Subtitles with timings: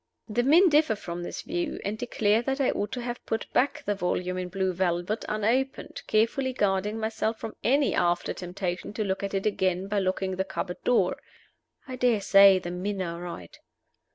[0.27, 3.83] The men differ from this view, and declare that I ought to have put back
[3.85, 9.21] the volume in blue velvet unopened, carefully guarding myself from any after temptation to look
[9.21, 11.17] at it again by locking the cupboard door.
[11.87, 13.55] I dare say the men are right.